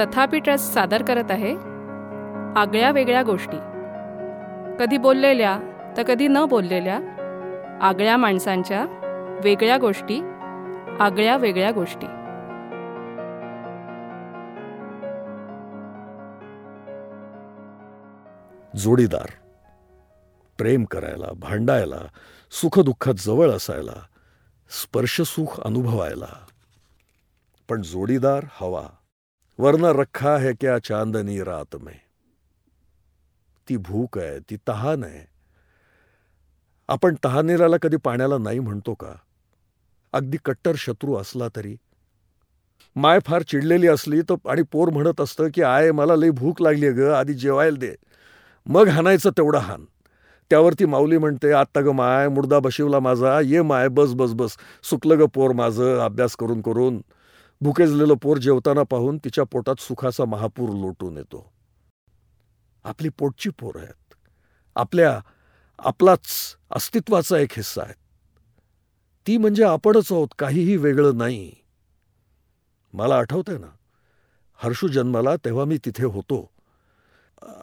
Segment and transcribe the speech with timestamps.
[0.00, 1.54] तथापि ट्रस्ट सादर करत आहे
[2.60, 3.56] आगळ्या वेगळ्या गोष्टी.
[4.78, 5.58] कधी बोललेल्या
[5.96, 6.98] तर कधी न बोललेल्या
[7.82, 8.86] आगळ्या माणसांच्या
[9.44, 10.20] वेगळ्या गोष्टी
[11.00, 12.06] आगळ्या वेगळ्या गोष्टी.
[18.78, 19.26] जोडीदार.
[20.58, 22.00] प्रेम करायला भांडायला
[22.50, 24.02] सुखदुःखात जवळ असायला
[24.82, 26.46] स्पर्शसुख अनुभवायला.
[27.68, 28.86] पण जोडीदार हवा.
[29.58, 31.94] वरना रखा है क्या चांदनी रात में?
[33.68, 35.26] ती भूक आहे ती तहान आहे
[36.88, 39.14] आपण तहानेल्याला कधी पाण्याला नाही म्हणतो का?
[40.12, 41.76] अगदी कट्टर शत्रू असला तरी.
[42.96, 46.90] माय फार चिडलेली असली तर आणि पोर म्हणत असतं की आय मला लई भूक लागली
[46.90, 47.94] ग आधी जेवायला दे.
[48.66, 49.84] मग हाणायचं तेवढं हान.
[50.50, 54.56] त्यावरती माऊली म्हणते आत्ता ग माय मुर्दा बशिवला माझा ये माय बस बस बस.
[54.82, 57.04] सुकलं ग पोर माझं अभ्यास करून करून.
[57.60, 61.52] भुकेजलेलं पोर जेवताना पाहून तिच्या पोटात सुखाचा महापूर लोटून येतो.
[62.84, 64.14] आपली पोटची पोर आहेत.
[64.76, 65.20] आपल्या
[65.78, 67.94] आपलाच अस्तित्वाचा एक हिस्सा आहे
[69.26, 71.52] ती म्हणजे आपणच आहोत काहीही वेगळं नाही.
[72.94, 73.70] मला आठवतंय ना
[74.60, 76.50] हर्षू जन्माला तेव्हा मी तिथे होतो.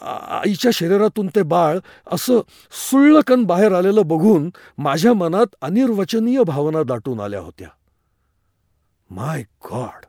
[0.02, 2.40] आईच्या शरीरातून ते बाळ असं
[2.72, 7.68] सुळकन बाहेर आलेलं बघून माझ्या मनात अनिर्वचनीय भावना दाटून आल्या होत्या.
[9.12, 10.06] माय गॉड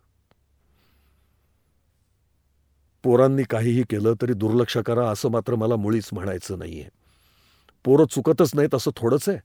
[3.03, 6.89] पोरांनी काहीही केलं तरी दुर्लक्ष करा असं मात्र मला मुळीच म्हणायचं नाहीये.
[7.85, 9.39] पोरं चुकतच नाहीत असं थोडंच आहे.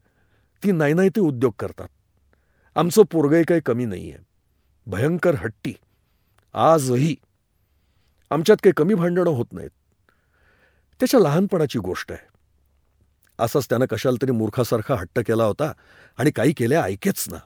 [0.64, 1.88] ती नाही नाही ते उद्योग करतात.
[2.76, 4.18] आमचं पोरगही काही कमी नाहीये.
[4.88, 5.74] भयंकर हट्टी.
[6.54, 7.16] आजही.
[8.30, 9.70] आमच्यात काही कमी भांडणं होत नाहीत.
[11.00, 12.28] त्याच्या लहानपणाची गोष्ट आहे.
[13.40, 15.72] असाच त्यानं कशाला तरी मूर्खासारखा हट्ट केला होता
[16.18, 17.38] आणि काही केल्या ऐकेच ना.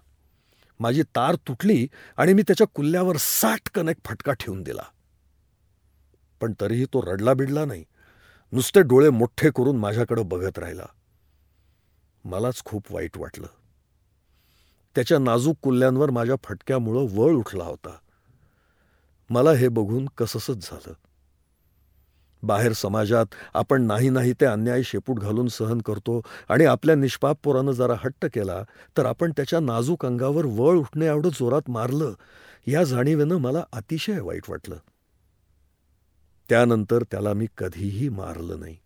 [0.81, 1.87] माझी तार तुटली
[2.17, 4.81] आणि मी त्याच्या कुल्ल्यावर साठ कनेक्ट फटका ठेवून दिला.
[6.41, 7.85] पण तरीही तो रडला बिडला नाही.
[8.51, 10.85] नुसते डोळे मोठे करून माझ्याकडं बघत राहिला.
[12.25, 13.47] मलाच खूप वाईट वाटलं.
[14.95, 17.97] त्याच्या नाजूक कुल्ल्यांवर माझ्या फटक्यामुळं वळ उठला होता.
[19.29, 20.93] मला हे बघून कससंच झालं.
[22.43, 27.71] बाहेर समाजात आपण नाही नाही ते अन्याय शेपूट घालून सहन करतो आणि आपल्या निष्पाप पोरानं
[27.71, 28.63] जरा हट्ट केला
[28.97, 32.13] तर आपण त्याच्या नाजूक अंगावर वळ उठणे एवढं जोरात मारलं
[32.67, 34.75] या जाणीवेनं मला अतिशय वाईट वाटलं.
[36.49, 38.77] त्यानंतर त्याला मी कधीही मारलं नाही.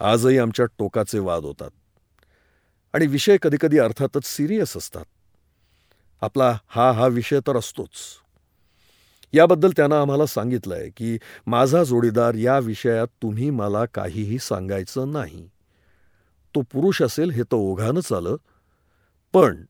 [0.00, 1.70] आजही आमच्या टोकाचे वाद होतात.
[2.94, 5.04] आणि विषय कधीकधी अर्थातच सिरियस असतात.
[6.20, 7.90] आपला हा हा विषय तर असतोच.
[9.32, 15.50] याबद्दल त्यानं आम्हाला सांगितलंय की माझा जोडीदार या विषयात तुम्ही मला काहीही सांगायचं नाही.
[16.54, 18.36] तो पुरुष असेल हे तर ओघानंच आलं
[19.32, 19.64] पण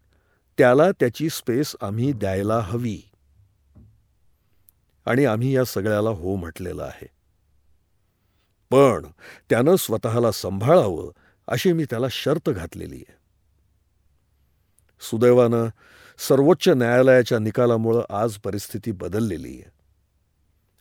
[0.59, 3.03] त्याला त्याची स्पेस आम्ही द्यायला हवी.
[5.07, 7.07] आणि आम्ही या सगळ्याला हो म्हटलेलं आहे.
[8.71, 9.07] पण
[9.51, 11.11] त्यानं स्वतःला सांभाळावं
[11.47, 13.15] अशी मी त्याला शर्त घातलेली आहे.
[15.01, 15.67] सुदैवानं
[16.19, 19.71] सर्वोच्च न्यायालयाच्या निकालामुळं आज परिस्थिती बदललेली आहे.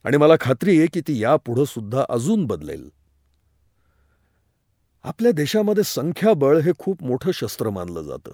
[0.03, 2.89] आणि मला खात्री आहे की ती यापुढं सुद्धा अजून बदलेल.
[5.03, 8.31] आपल्या देशामध्ये संख्याबळ हे खूप मोठं शस्त्र मानलं जातं.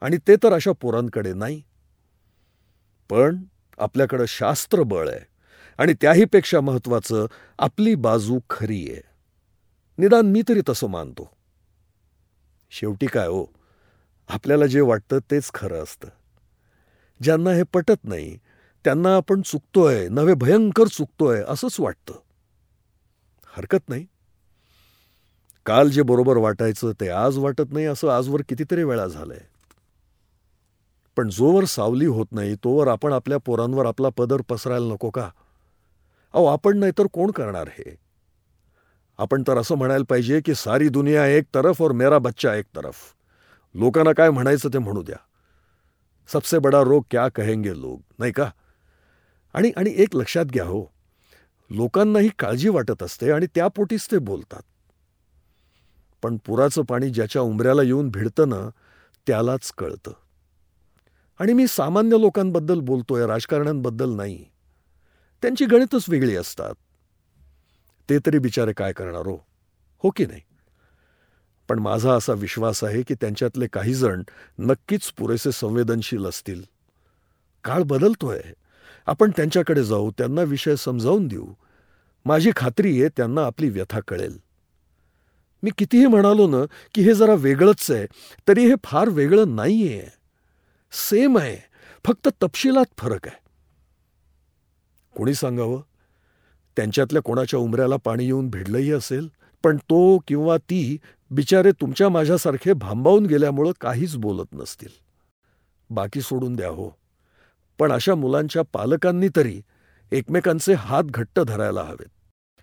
[0.00, 1.62] आणि ते तर अशा पोरांकडे नाही.
[3.10, 3.44] पण
[3.78, 5.26] आपल्याकडं शास्त्रबळ आहे
[5.78, 7.26] आणि त्याहीपेक्षा महत्वाचं
[7.58, 9.00] आपली बाजू खरी आहे.
[9.98, 11.30] निदान मी तरी तसं मानतो.
[12.70, 13.44] शेवटी काय हो?
[14.28, 16.08] आपल्याला जे वाटतं तेच खरं असतं.
[17.22, 18.38] ज्यांना हे पटत नाही
[18.84, 22.14] त्यांना आपण चुकतोय नवे भयंकर चुकतोय असंच वाटतं.
[23.56, 24.06] हरकत नाही.
[25.66, 29.40] काल जे बरोबर वाटायचं ते आज वाटत नाही असं आजवर कितीतरी वेळा झालंय.
[31.16, 35.30] पण जोवर सावली होत नाही तोवर आपण आपल्या पोरांवर आपला पदर पसरायला नको का?
[36.32, 37.96] अहो आपण नाही तर कोण करणार हे?
[39.18, 42.94] आपण तर असं म्हणायला पाहिजे की सारी दुनिया एक तरफ और मेरा बच्चा एक तरफ.
[43.74, 45.16] लोकांना काय म्हणायचं ते म्हणू द्या.
[46.28, 48.50] सबसे बडा रोग क्या कहेंगे लोक नाही का?
[49.54, 50.86] आणि आणि एक लक्षात घ्या हो
[51.70, 54.62] लोकांनाही काळजी वाटत असते आणि त्यापोटीच ते बोलतात.
[56.22, 58.68] पण पुराचं पाणी ज्याच्या उंबऱ्याला येऊन भिडतं ना
[59.26, 60.12] त्यालाच कळतं.
[61.38, 64.44] आणि मी सामान्य लोकांबद्दल बोलतोय राजकारण्यांबद्दल नाही.
[65.42, 66.74] त्यांची गणितच वेगळी असतात.
[68.10, 69.36] ते तरी बिचारे काय करणार हो?
[70.02, 70.40] हो की नाही?
[71.68, 74.22] पण माझा असा विश्वास आहे की त्यांच्यातले काहीजण
[74.58, 76.62] नक्कीच पुरेसे संवेदनशील असतील.
[77.64, 78.40] काळ बदलतोय.
[79.06, 81.46] आपण त्यांच्याकडे जाऊ त्यांना विषय समजावून देऊ.
[82.24, 84.38] माझी खात्री आहे त्यांना आपली व्यथा कळेल.
[85.62, 86.64] मी कितीही म्हणालो ना
[86.94, 88.06] की हे जरा वेगळंच आहे
[88.48, 90.06] तरी हे फार वेगळं नाहीये.
[90.92, 91.56] सेम आहे
[92.04, 93.36] फक्त तपशिलात फरक आहे.
[95.16, 95.82] कोणी सांगावं?
[96.76, 99.28] त्यांच्यातल्या कोणाच्या उमऱ्याला पाणी येऊन भिडलंही असेल
[99.62, 100.96] पण तो किंवा ती
[101.30, 104.88] बिचारे तुमच्या माझ्यासारखे भांबावून गेल्यामुळं काहीच बोलत नसतील.
[105.90, 106.90] बाकी सोडून द्या हो.
[107.78, 109.62] पण अशा मुलांच्या पालकांनी तरी
[110.12, 112.06] एकमेकांचे हात घट्ट धरायला हवेत.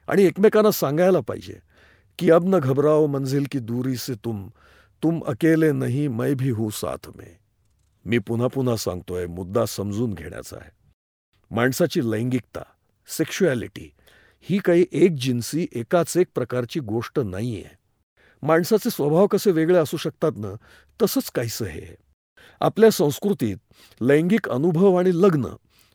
[0.08, 1.60] आणि एकमेकांना सांगायला पाहिजे
[2.20, 4.48] की अब न घबराओ मंजिल की दूरी से तुम
[5.04, 7.38] तुम अकेले नहीं मैं भी हूं साथ में.
[8.06, 10.70] मी पुन्हा पुन्हा सांगतोय मुद्दा समजून घेण्याचा आहे.
[11.52, 12.62] माणसाची लैंगिकता
[13.08, 13.92] सेक्शुॲलिटी
[14.42, 17.81] ही काही एक जिन्सी एकाच एक प्रकारची गोष्ट नाहीये.
[18.42, 20.54] माणसाचे स्वभाव कसे वेगळे असू शकतात ना
[21.02, 21.96] तसंच काहीसं हे.
[22.60, 23.58] आपल्या संस्कृतीत
[24.02, 25.46] लैंगिक अनुभव आणि लग्न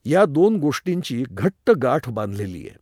[0.05, 2.79] या दोन गोष्टींची घट्ट गाठ बांधलेली आहे.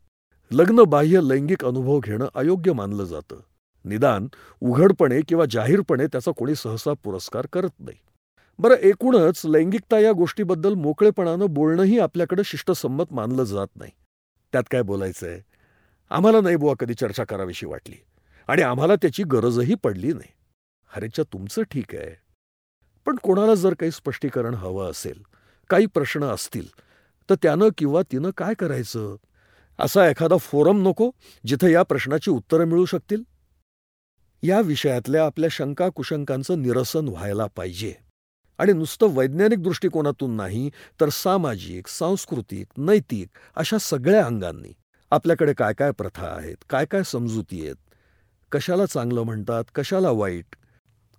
[0.51, 3.37] लग्न बाह्य लैंगिक अनुभव घेणं अयोग्य मानलं जातं.
[3.85, 4.29] निदान
[4.61, 7.97] उघडपणे किंवा जाहीरपणे त्याचा कोणी सहसा पुरस्कार करत नाही.
[8.59, 13.91] बरं एकूणच लैंगिकता या गोष्टीबद्दल मोकळेपणानं बोलणंही आपल्याकडे शिष्टसंमत मानलं जात नाही.
[14.53, 15.41] त्यात काय बोलायचंय?
[16.11, 17.97] आम्हाला नाही बुवा कधी चर्चा करावीशी वाटली.
[18.49, 20.33] आणि आम्हाला त्याची गरजही पडली नाही.
[20.91, 22.15] हरेच्या तुमचं ठीक आहे.
[23.07, 25.23] पण कोणाला जर काही स्पष्टीकरण हवं असेल
[25.71, 26.69] काही प्रश्न असतील
[27.31, 29.17] तर त्यानं किंवा तिनं काय करायचं?
[29.79, 31.11] असा एखादा फोरम नको
[31.47, 33.23] जिथं या प्रश्नाची उत्तरं मिळू शकतील?
[34.43, 37.95] या विषयातल्या आपल्या शंका कुशंकांचं निरसन व्हायला पाहिजे.
[38.59, 40.71] आणि नुसतं वैज्ञानिक दृष्टिकोनातून नाही
[41.01, 44.73] तर सामाजिक सांस्कृतिक नैतिक अशा सगळ्या अंगांनी
[45.11, 47.77] आपल्याकडे काय काय प्रथा आहेत काय काय समजुती आहेत
[48.55, 50.57] कशाला चांगलं म्हणतात कशाला वाईट?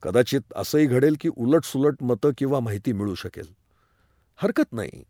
[0.04, 3.48] कदाचित असंही घडेल की उलटसुलट मतं किंवा माहिती मिळू शकेल.
[4.36, 5.04] हरकत नाही.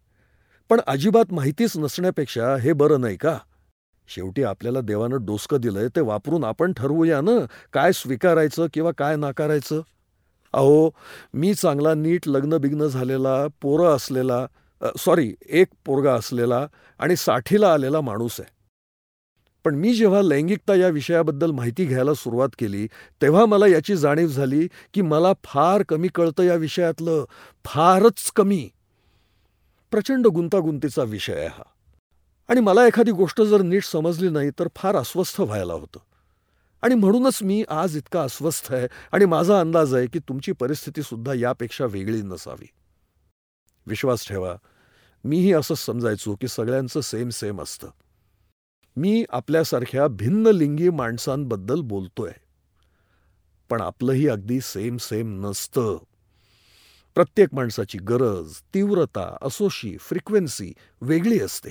[0.69, 3.37] पण अजिबात माहितीच नसण्यापेक्षा हे बरं नाही का?
[4.07, 7.37] शेवटी आपल्याला देवानं डोसकं दिलंय ते वापरून आपण ठरवूया ना
[7.73, 9.81] काय स्वीकारायचं किंवा काय नाकारायचं?
[10.53, 10.89] अहो
[11.33, 14.45] मी चांगला नीट लग्न बिग्न झालेला पोरं असलेला
[14.99, 16.67] सॉरी एक पोरगा असलेला
[16.99, 18.54] आणि साठीला आलेला माणूस आहे.
[19.65, 22.87] पण मी जेव्हा लैंगिकता या विषयाबद्दल माहिती घ्यायला सुरुवात केली
[23.21, 27.25] तेव्हा मला याची जाणीव झाली की मला फार कमी कळतं या विषयातलं
[27.65, 28.69] फारच कमी.
[29.91, 31.63] प्रचंड गुंतागुंतीचा विषय आहे हा.
[32.47, 35.99] आणि मला एखादी गोष्ट जर नीट समजली नाही तर फार अस्वस्थ व्हायला होतं.
[36.81, 41.85] आणि म्हणूनच मी आज इतका अस्वस्थ आहे आणि माझा अंदाज आहे की तुमची परिस्थितीसुद्धा यापेक्षा
[41.85, 42.67] वेगळी नसावी.
[43.87, 44.55] विश्वास ठेवा
[45.23, 47.87] मीही असंच समजायचो की सगळ्यांचं सेम सेम असतं.
[48.97, 52.31] मी आपल्यासारख्या भिन्न लिंगी माणसांबद्दल बोलतोय.
[53.69, 55.97] पण आपलंही अगदी सेम सेम नसतं.
[57.15, 61.69] प्रत्येक माणसाची गरज तीव्रता असोशी फ्रिक्वेन्सी वेगळी असते.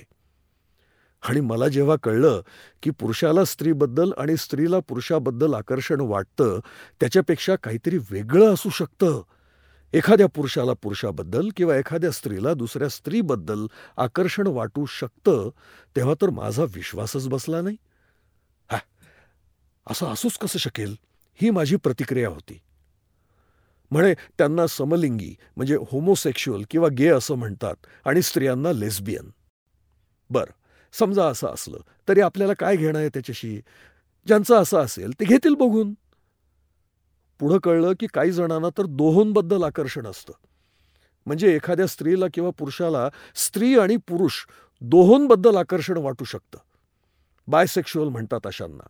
[1.22, 2.42] आणि मला जेव्हा कळलं
[2.82, 6.60] की पुरुषाला स्त्रीबद्दल आणि स्त्रीला पुरुषाबद्दल आकर्षण वाटतं
[7.00, 9.22] त्याच्यापेक्षा काहीतरी वेगळं असू शकतं.
[9.94, 15.48] एखाद्या पुरुषाला पुरुषाबद्दल किंवा एखाद्या स्त्रीला दुसऱ्या स्त्रीबद्दल आकर्षण वाटू शकतं
[15.96, 17.76] तेव्हा तर माझा विश्वासच बसला नाही.
[18.70, 18.78] हा
[19.86, 20.96] असं असूच कसं शकेल?
[21.40, 22.58] ही माझी प्रतिक्रिया होती.
[23.90, 29.30] म्हणे त्यांना समलिंगी म्हणजे होमोसेक्शुअल किंवा गे असं म्हणतात आणि स्त्रियांना लेस्बियन
[30.30, 30.44] बर
[30.92, 33.60] समजा असं असलं तरी आपल्याला काय घेणं आहे त्याच्याशी?
[34.26, 35.94] ज्यांचं असं असेल ते घेतील बघून.
[37.38, 40.32] पुढं कळलं की काही जणांना तर दोहोंबद्दल आकर्षण असतं.
[41.26, 44.32] म्हणजे एखाद्या स्त्रीला किंवा पुरुषाला स्त्री आणि पुरुष
[44.80, 46.58] दोहोंबद्दल आकर्षण वाटू शकतं.
[47.48, 48.88] बायसेक्शुअल म्हणतात अशांना.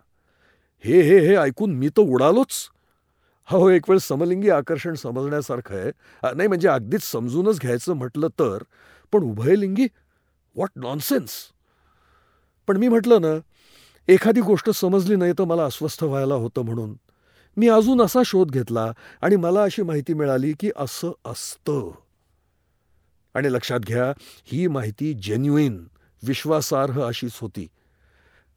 [0.85, 2.71] हे हे हे ऐकून मी तर उडालोच.
[3.47, 5.91] हो, हो एक वेळ समलिंगी आकर्षण समजण्यासारखं आहे.
[6.35, 8.63] नाही म्हणजे अगदीच समजूनच घ्यायचं म्हटलं तर
[9.13, 9.85] पण उभयलिंगी
[10.55, 11.31] व्हॉट नॉनसेन्स
[12.67, 13.39] पण मी म्हटलं ना
[14.09, 16.95] एखादी गोष्ट समजली नाही तर मला अस्वस्थ व्हायला होतं म्हणून.
[17.57, 18.93] मी अजून असा शोध घेतला
[19.23, 21.91] आणि मला अशी माहिती मिळाली की असं असतं.
[23.35, 24.13] आणि लक्षात घ्या
[24.45, 25.85] ही माहिती जेन्युईन
[26.27, 27.67] विश्वासार्ह अशीच होती.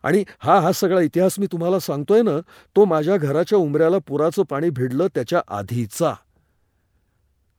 [0.04, 2.40] आणि हा हा सगळा इतिहास मी तुम्हाला सांगतोय ना
[2.76, 6.14] तो माझ्या घराच्या उमऱ्याला पुराचं पाणी भिडलं त्याच्या आधीचा.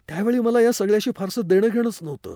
[0.09, 2.35] त्यावेळी मला या सगळ्याशी फारसं देणं घेणंच नव्हतं.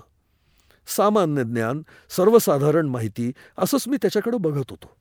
[0.87, 4.95] सामान्य ज्ञान सर्वसाधारण माहिती असंच मी त्याच्याकडे बघत होतो.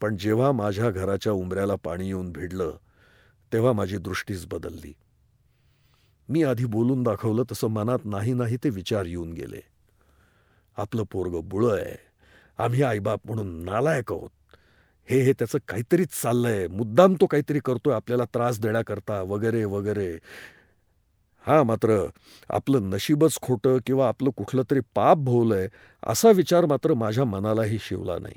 [0.00, 2.76] पण जेव्हा माझ्या घराच्या उमऱ्याला पाणी येऊन भिडलं
[3.54, 4.92] तेव्हा माझी दृष्टीच बदलली.
[6.28, 9.60] मी आधी बोलून दाखवलं तसं मनात नाही नाही ते विचार येऊन गेले.
[10.76, 11.96] आपलं पोरग बुळं आहे.
[12.58, 14.30] आम्ही आईबाप म्हणून नालायक आहोत.
[15.10, 16.68] हे हे त्याचं काहीतरीच चाललंय.
[16.68, 20.18] मुद्दाम तो काहीतरी करतोय आपल्याला त्रास देण्याकरता वगैरे वगैरे.
[21.46, 22.06] हा मात्र
[22.50, 25.68] आपलं नशीबच खोटं किंवा आपलं कुठलं तरी पाप भोवलंय
[26.02, 28.34] असा विचार मात्र माझ्या मनालाही शिवला नाही.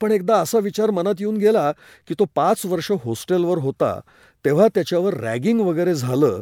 [0.00, 1.72] पण एकदा असा विचार मनात येऊन गेला
[2.08, 4.00] की तो पाच वर्ष हॉस्टेलवर होता
[4.44, 6.40] तेव्हा त्याच्यावर रॅगिंग वगैरे झालं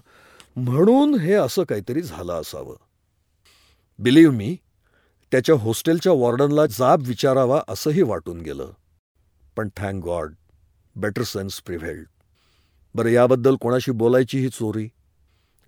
[0.57, 2.77] म्हणून हे असं काहीतरी झालं असावं.
[3.99, 4.57] बिलीव्ह मी
[5.33, 8.71] त्याच्या हॉस्टेलच्या वॉर्डनला जाब विचारावा असंही वाटून गेलं.
[9.57, 10.33] पण thank God
[10.97, 12.07] better sense prevailed
[12.95, 14.89] बरं याबद्दल कोणाशी बोलायची ही चोरी?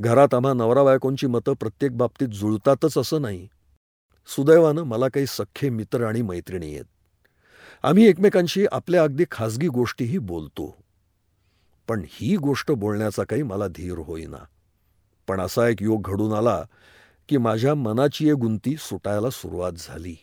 [0.01, 3.49] घरात आम्हा नवरा बायकोंची मतं प्रत्येक बाबतीत जुळतातच असं नाही.
[4.27, 6.85] सुदैवानं मला काही सख्खे मित्र आणि मैत्रिणी आहेत
[7.83, 10.83] आम्ही एकमेकांशी आपल्या अगदी खाजगी गोष्टीही बोलतो.
[11.89, 14.45] पण ही गोष्ट बोलण्याचा काही मला धीर होईना.
[15.27, 16.65] पण असा एक योग घडून आला
[17.29, 20.17] की माझ्या मनाची एक गुंती सुटायला सुरुवात झाली.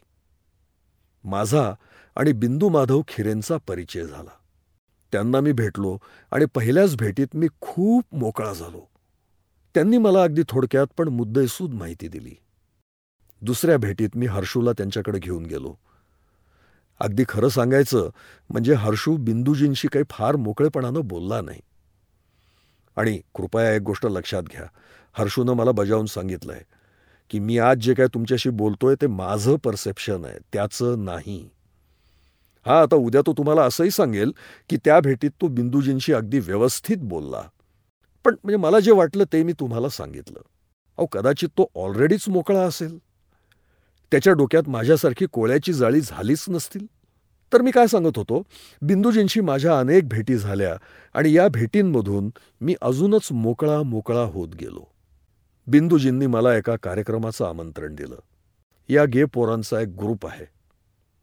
[1.23, 1.73] माझा
[2.15, 4.31] आणि बिंदू माधव खिरेंचा परिचय झाला.
[5.11, 5.97] त्यांना मी भेटलो
[6.31, 8.89] आणि पहिल्याच भेटीत मी खूप मोकळा झालो.
[9.73, 12.35] त्यांनी मला अगदी थोडक्यात पण मुद्देसूद माहिती दिली.
[13.41, 15.75] दुसऱ्या भेटीत मी हर्षूला त्यांच्याकडे घेऊन गेलो.
[16.99, 18.09] अगदी खरं सांगायचं
[18.49, 21.59] म्हणजे हर्षू बिंदूजींशी काही फार मोकळेपणानं बोलला नाही.
[22.97, 24.65] आणि कृपया एक गोष्ट लक्षात घ्या.
[25.13, 26.61] हर्षूनं मला बजावून सांगितलंय
[27.29, 31.49] की मी आज जे काय तुमच्याशी बोलतोय ते माझं परसेप्शन आहे त्याचं नाही.
[32.65, 34.31] हा आता उद्या तो तुम्हाला असंही सांगेल
[34.69, 37.41] की त्या भेटीत तो बिंदूजींशी अगदी व्यवस्थित बोलला.
[38.25, 40.39] पण म्हणजे मला जे वाटलं ते मी तुम्हाला सांगितलं.
[40.97, 42.97] अहो कदाचित तो ऑलरेडीच मोकळा असेल.
[44.11, 46.85] त्याच्या डोक्यात माझ्यासारखी कोळ्याची जाळी झालीच नसतील.
[47.53, 48.43] तर मी काय सांगत होतो?
[48.81, 50.75] बिंदूजींशी माझ्या अनेक भेटी झाल्या
[51.13, 52.29] आणि या भेटींमधून
[52.61, 54.93] मी अजूनच मोकळा मोकळा होत गेलो.
[55.67, 58.15] बिंदूजींनी मला एका कार्यक्रमाचं आमंत्रण दिलं.
[58.89, 60.45] या गे पोरांचा एक ग्रुप आहे.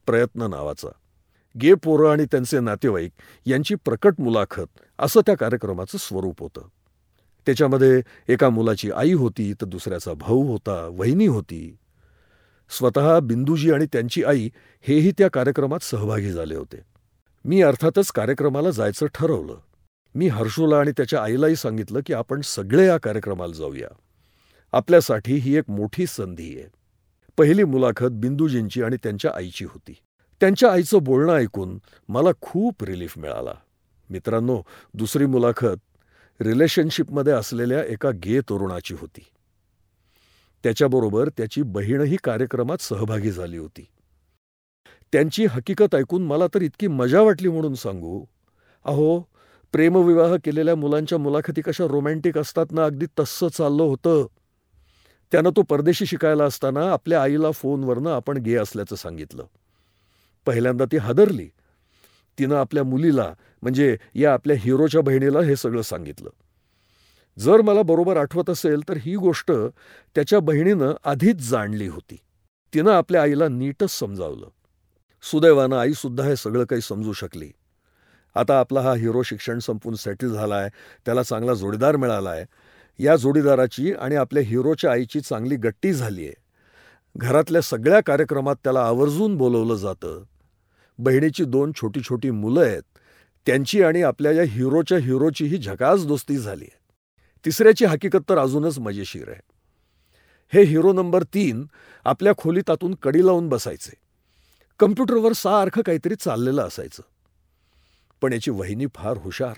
[0.07, 0.89] प्रयत्न नावाचा.
[1.61, 3.13] गे पोरं आणि त्यांचे नातेवाईक
[3.47, 4.67] यांची प्रकट मुलाखत
[4.99, 6.61] असं त्या कार्यक्रमाचं स्वरूप होतं.
[7.47, 11.77] त्याच्यामध्ये एका मुलाची आई होती तर दुसऱ्याचा भाऊ होता वहिनी होती.
[12.73, 14.51] स्वतः बिंदूजी आणि त्यांची आई
[14.83, 16.77] हेही त्या कार्यक्रमात सहभागी झाले होते.
[17.45, 19.57] मी अर्थातच कार्यक्रमाला जायचं ठरवलं.
[20.15, 23.89] मी हर्षूला आणि त्याच्या आईलाही सांगितलं की आपण सगळे या कार्यक्रमाला जाऊया.
[24.73, 26.69] आपल्यासाठी ही एक मोठी संधी आहे.
[27.39, 29.95] पहिली मुलाखत बिंदूजींची आणि त्यांच्या आईची होती.
[30.41, 33.55] त्यांच्या आईचं बोलणं ऐकून मला खूप रिलीफ मिळाला.
[34.11, 34.63] मित्रांनो
[34.95, 35.81] दुसरी मुलाखत
[36.41, 39.25] रिलेशनशिपमध्ये असलेल्या एका गे तरुणाची होती.
[40.65, 43.87] त्याच्याबरोबर त्याची बहीणही कार्यक्रमात सहभागी झाली होती.
[45.13, 48.25] त्यांची हकीकत ऐकून मला तर इतकी मजा वाटली म्हणून सांगू.
[48.85, 49.21] अहो
[49.73, 54.27] प्रेमविवाह केलेल्या मुलांच्या मुलाखती कशा रोमॅन्टिक असतात ना अगदी तस्सं चाललं होतं.
[55.33, 59.45] त्यानं तो परदेशी शिकायला असताना आपल्या आईला फोनवरनं आपण गे असल्याचं सांगितलं.
[60.47, 61.49] पहिल्यांदा ती हादरली.
[62.39, 66.31] तिनं आपल्या मुलीला म्हणजे या आपल्या हिरोच्या बहिणीला हे सगळं सांगितलं.
[67.39, 69.53] जर मला बरोबर आठवत असेल तर ही गोष्ट
[70.15, 72.17] त्याच्या बहिणीनं आधीच जाणली होती.
[72.75, 74.47] तिनं आपल्या आईला नीटच समजावलं.
[75.23, 77.51] सुदैवानं आईसुद्धा हे सगळं काही समजू शकली.
[78.35, 80.69] आता आपला हा हिरो शिक्षण संपून सेटल झालाय
[81.07, 82.45] त्याला चांगला जोडीदार मिळालाय.
[82.99, 86.35] या जोडीदाराची आणि आपल्या हिरोच्या आईची चांगली गट्टी झाली आहे
[87.17, 90.23] घरातल्या सगळ्या कार्यक्रमात त्याला आवर्जून बोलवलं जातं.
[90.99, 92.83] बहिणीची दोन छोटी छोटी मुलं आहेत.
[93.47, 96.82] त्यांची आणि आपल्या या हिरोच्या हिरोचीही झकास दोस्ती झाली आहे
[97.45, 99.41] तिसऱ्याची हकीकत तर अजूनच मजेशीर आहे.
[100.53, 101.65] हे हिरो नंबर तीन
[102.05, 103.93] आपल्या खोलीत आतून कडी लावून बसायचे.
[104.79, 107.03] कम्प्युटरवर सारखं काहीतरी चाललेलं असायचं.
[108.21, 109.55] पण याची वहिनी फार हुशार.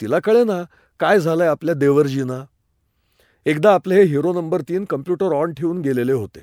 [0.00, 0.62] तिला कळे ना
[1.00, 2.44] काय झालंय आपल्या देवरजीना.
[3.46, 6.40] एकदा आपले हे हिरो नंबर तीन कम्प्युटर ऑन ठेवून गेलेले होते.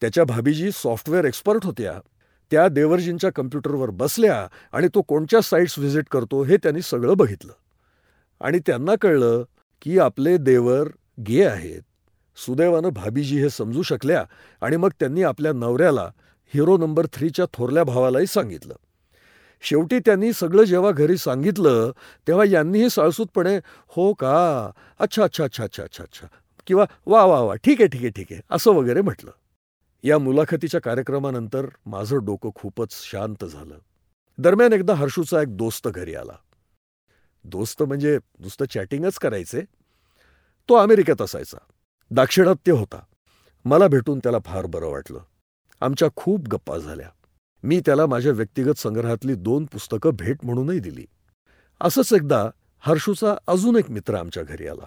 [0.00, 2.00] त्याच्या भाभीजी सॉफ्टवेअर एक्सपर्ट होत्या.
[2.50, 7.52] त्या देवरजींच्या कम्प्युटरवर बसल्या आणि तो कोणत्या साईट्स व्हिजिट करतो हे त्यांनी सगळं बघितलं.
[8.40, 9.44] आणि त्यांना कळलं
[9.82, 10.88] की आपले देवर
[11.26, 11.82] गे आहेत.
[12.36, 14.24] सुदैवानं भाभीजी हे समजू शकल्या
[14.60, 16.10] आणि मग त्यांनी आपल्या नवऱ्याला
[16.54, 18.74] हिरो नंबर थ्रीच्या थोरल्या भावालाही सांगितलं.
[19.62, 21.90] शेवटी त्यांनी सगळं जेव्हा घरी सांगितलं
[22.28, 24.70] तेव्हा यांनीही साळसूतपणे हो का?
[24.98, 26.26] अच्छा अच्छा अच्छा अच्छा अच्छा अच्छा.
[26.66, 29.30] किंवा वा वा वा ठीक आहे ठीक आहे ठीक आहे असं वगैरे म्हटलं.
[30.04, 33.78] या मुलाखतीच्या कार्यक्रमानंतर माझं डोकं खूपच शांत झालं.
[34.38, 36.32] दरम्यान एकदा हर्षूचा एक दोस्त घरी आला.
[37.44, 39.60] दोस्त म्हणजे नुसतं चॅटिंगच करायचे?
[40.68, 41.58] तो अमेरिकेत असायचा.
[42.10, 43.02] दाक्षिणात्य होता.
[43.64, 45.18] मला भेटून त्याला फार बरं वाटलं.
[45.80, 47.10] आमच्या खूप गप्पा झाल्या.
[47.62, 51.06] मी त्याला माझ्या व्यक्तिगत संग्रहातली दोन पुस्तकं भेट म्हणूनही दिली.
[51.80, 54.86] असंच एकदा हर्षूचा अजून एक मित्र आमच्या घरी आला.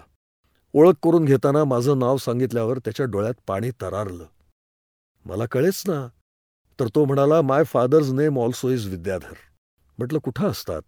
[0.72, 4.24] ओळख करून घेताना माझं नाव सांगितल्यावर त्याच्या डोळ्यात पाणी तरारलं.
[5.24, 6.08] मला कळेच ना.
[6.80, 9.34] तर तो म्हणाला my father's name also is Vidyadhar.
[9.98, 10.82] म्हटलं कुठं असतात?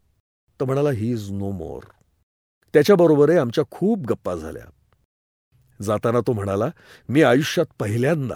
[0.60, 1.82] तर म्हणाला ही इज नो मोर
[2.75, 4.62] त्याच्याबरोबरही आमच्या खूप गप्पा झाल्या.
[5.82, 6.70] जाताना तो म्हणाला
[7.08, 8.34] मी आयुष्यात पहिल्यांदा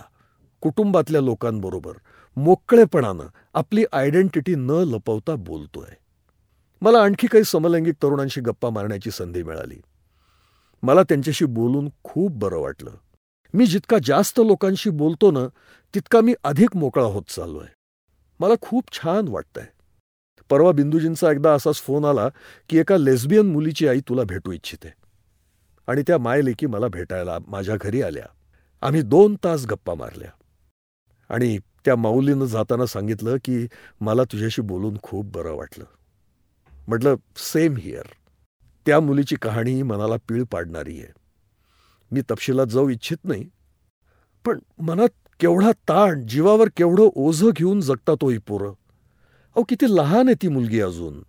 [0.61, 1.93] कुटुंबातल्या लोकांबरोबर
[2.37, 5.95] मोकळेपणानं आपली आयडेंटिटी न लपवता बोलतोय.
[6.81, 9.81] मला आणखी काही समलैंगिक तरुणांशी गप्पा मारण्याची संधी मिळाली.
[10.83, 12.91] मला त्यांच्याशी बोलून खूप बरं वाटलं.
[13.55, 15.47] मी जितका जास्त लोकांशी बोलतो ना
[15.95, 17.67] तितका मी अधिक मोकळा होत चाललोय.
[18.41, 19.67] मला खूप छान वाटतंय.
[20.51, 22.29] परवा बिंदुजींचा एकदा असाच फोन आला
[22.69, 24.93] की एका लेस्बियन मुलीची आई तुला भेटू इच्छिते.
[25.87, 28.27] आणि त्या मायलेकी मला भेटायला माझ्या घरी आल्या.
[28.83, 30.31] आम्ही दोन तास गप्पा मारल्या.
[31.29, 33.67] आणि त्या माऊलीनं जाताना सांगितलं की
[34.01, 35.85] मला तुझ्याशी बोलून खूप बरं वाटलं.
[36.89, 38.03] म्हटलं सेम हिअर
[38.87, 41.13] त्या मुलीची कहाणी मनाला पीळ पाडणारी आहे.
[42.13, 43.45] मी तपशिलात जाऊ इच्छित नाही.
[44.45, 45.09] पण मनात
[45.41, 48.73] केवढा ताण जीवावर केवढं ओझं घेऊन जगता तो ही पोरं.
[49.55, 51.23] अहो किती लहान आहे ती मुलगी अजून.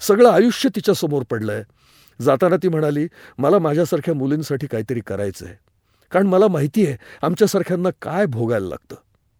[0.00, 1.64] सगळं आयुष्य तिच्यासमोर पडलंय.
[2.20, 5.56] जाताना ती म्हणाली मला माझ्यासारख्या मुलींसाठी काहीतरी करायचं आहे
[6.10, 8.96] कारण मला माहिती आहे आमच्यासारख्यांना काय भोगायला लागतं.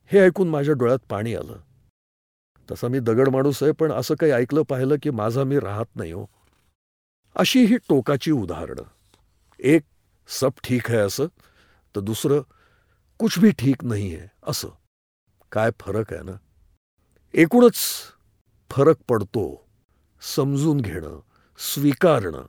[0.07, 1.57] हे ऐकून माझ्या डोळ्यात पाणी आलं.
[2.71, 6.13] तसा मी दगड माणूस आहे पण असं काही ऐकलं पाहिलं की माझा मी राहत नाही
[6.13, 6.27] हो.
[7.35, 8.83] अशी ही टोकाची उदाहरणं.
[9.59, 9.83] एक
[10.29, 11.27] सब ठीक आहे असं.
[11.97, 12.41] तर दुसरं
[13.19, 14.69] कुछ भी ठीक नाही आहे असं.
[15.53, 16.33] काय फरक आहे ना?
[17.35, 17.75] एकूणच
[18.77, 19.65] फरक पडतो.
[20.37, 21.21] समजून घेणं
[21.59, 22.43] स्वीकारणं.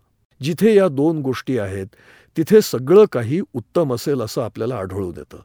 [0.44, 1.88] जिथे या दोन गोष्टी आहेत
[2.38, 5.38] तिथे सगळं काही उत्तम असेल असं आपल्याला आढळून येतं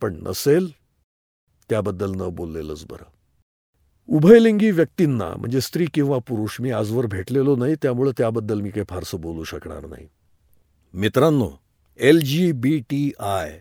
[0.00, 0.70] पण नसेल
[1.70, 3.04] त्याबद्दल न बोललेलंच बरं.
[4.08, 9.20] उभयलिंगी व्यक्तींना म्हणजे स्त्री किंवा पुरुष मी आजवर भेटलेलो नाही त्यामुळे त्याबद्दल मी काही फारसं
[9.20, 10.08] बोलू शकणार नाही.
[10.94, 11.50] मित्रांनो
[11.98, 13.60] L G B T I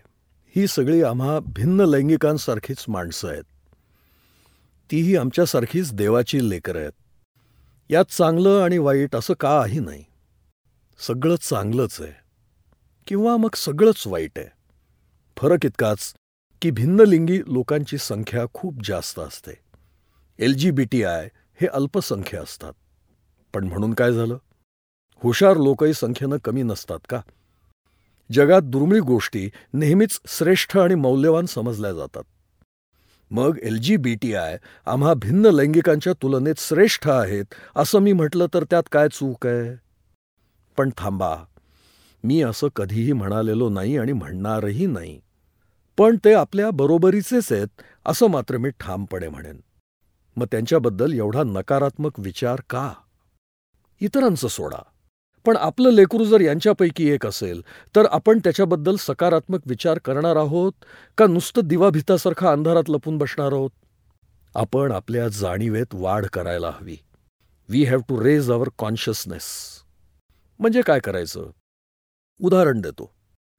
[0.56, 3.44] ही सगळी आम्हा भिन्न लैंगिकांसारखीच माणसं आहेत.
[4.92, 6.92] तीही आमच्यासारखीच देवाची लेकरं आहेत.
[7.90, 10.04] यात चांगलं आणि वाईट असं काही नाही.
[11.00, 12.14] सगळं चांगलंच आहे.
[13.08, 14.48] किंवा मग सगळंच वाईट आहे.
[15.38, 16.14] फरक इतकाच
[16.62, 19.52] की भिन्नलिंगी लोकांची संख्या खूप जास्त असते.
[20.40, 21.30] L G B T I
[21.62, 22.74] हे अल्पसंख्य असतात.
[23.54, 24.38] पण म्हणून काय झालं?
[25.24, 27.22] हुशार लोकही संख्येनं कमी नसतात का?
[28.32, 32.24] जगात दुर्मिळ गोष्टी नेहमीच श्रेष्ठ आणि मौल्यवान समजल्या जातात.
[33.34, 38.46] मग L G B T I आम्हा भिन्न लैंगिकांच्या तुलनेत श्रेष्ठ आहेत असं मी म्हटलं
[38.54, 39.76] तर त्यात काय चूक आहे?
[40.78, 41.36] पण थांबा
[42.24, 45.22] मी असं कधीही म्हणालेलो नाही आणि म्हणणारही नाही.
[45.98, 47.68] पण ते आपल्या बरोबरीचेच आहेत
[48.06, 49.60] असं मात्र मी ठामपणे म्हणेन.
[50.36, 52.94] मग त्यांच्याबद्दल एवढा नकारात्मक विचार का?
[54.02, 54.82] इतरांचं सोडा.
[55.46, 57.62] पण आपलं लेकरू जर यांच्यापैकी एक असेल
[57.96, 60.74] तर आपण त्याच्याबद्दल सकारात्मक विचार करणार आहोत
[61.18, 63.70] का नुसतं दिवाभितासारखा अंधारात लपून बसणार आहोत?
[64.56, 66.98] आपण आपल्या जाणीवेत वाढ करायला हवी.
[67.70, 69.44] We have to raise our consciousness
[70.60, 71.50] म्हणजे काय करायचं?
[72.42, 73.12] उदाहरण देतो.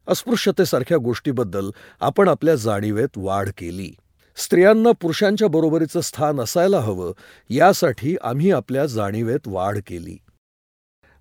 [0.09, 1.71] अस्पृश्यतेसारख्या गोष्टीबद्दल
[2.01, 3.91] आपण आपल्या जाणीवेत वाढ केली.
[4.37, 7.13] स्त्रियांना पुरुषांच्या बरोबरीचं स्थान असायला हवं
[7.51, 10.17] यासाठी आम्ही आपल्या जाणीवेत वाढ केली.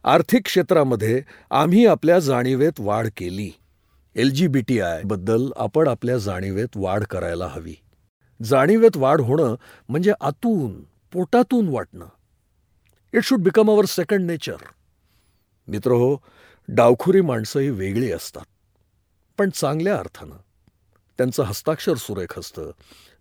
[0.06, 3.52] आर्थिक क्षेत्रामध्ये आम्ही आपल्या जाणीवेत वाढ केली.
[4.16, 7.76] एल जी बी टी आयबद्दल आपण आपल्या जाणीवेत वाढ करायला हवी.
[8.44, 9.56] जाणीवेत वाढ होणं
[9.90, 12.06] म्हणजे आतून पोटातून वाटणं.
[13.14, 14.56] It should become our second nature
[15.68, 16.18] मित्र हो
[16.68, 18.46] डावखुरी माणसंही वेगळी असतात
[19.38, 20.36] पण चांगल्या अर्थानं.
[21.18, 22.72] त्यांचं हस्ताक्षर सुरेख असतं.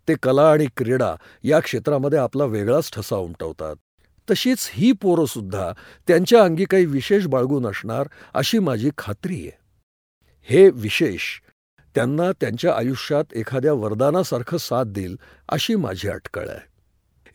[0.07, 3.75] ते कला आणि क्रीडा या क्षेत्रामध्ये आपला वेगळाच ठसा उमटवतात.
[4.31, 5.71] तशीच ही पोरंसुद्धा
[6.07, 9.51] त्यांच्या अंगी काही विशेष बाळगून असणार अशी माझी खात्री आहे.
[10.49, 11.21] हे विशेष
[11.95, 16.73] त्यांना त्यांच्या आयुष्यात एखाद्या वरदानासारखं साथ देईल अशी माझी अटकळ आहे.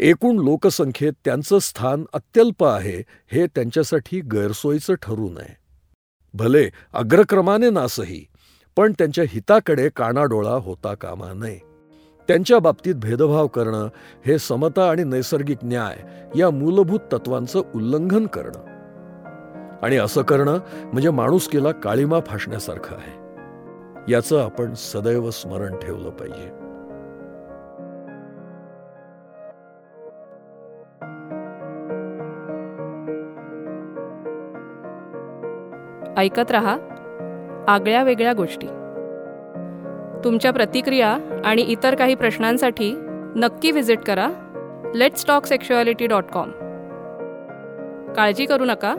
[0.01, 5.57] एकूण लोकसंख्येत त्यांचं स्थान अत्यल्प आहे हे त्यांच्यासाठी गैरसोयीचं ठरू नये
[6.35, 8.25] भले अग्रक्रमाने नासही
[8.77, 11.68] पण त्यांच्या हिताकडे कानाडोळा होता कामा नये.
[12.29, 13.89] त्यांच्या बाबतीत भेदभाव करणं
[14.27, 15.97] हे समता आणि नैसर्गिक न्याय
[16.39, 18.79] या मूलभूत तत्वांचं उल्लंघन करणं.
[19.83, 23.19] आणि असं करणं म्हणजे माणुसकीला काळीमा फासण्यासारखं आहे.
[24.13, 26.59] याचं आपण सदैव स्मरण ठेवलं पाहिजे.
[36.21, 36.77] ऐकत रहा
[37.69, 38.67] आगळ्या वेगळ्या गोष्टी.
[40.25, 42.95] तुमच्या प्रतिक्रिया आणि इतर काही प्रश्नांसाठी
[43.37, 44.29] नक्की व्हिजिट करा.
[44.95, 46.51] Let's talk sexuality dot com
[48.13, 48.95] काळजी करू नका.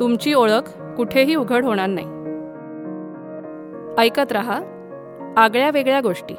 [0.00, 2.06] तुमची ओळख कुठेही उघड होणार नाही.
[3.98, 4.60] ऐकत रहा.
[5.36, 6.34] आगळ्या वेगळ्या गोष्टी.